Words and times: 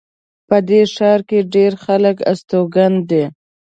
په 0.47 0.57
دې 0.67 0.81
ښار 0.93 1.19
کې 1.29 1.39
ډېر 1.53 1.71
خلک 1.85 2.17
استوګن 2.31 2.93
دي 3.09 3.23